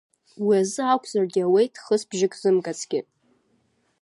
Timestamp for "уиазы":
0.45-0.83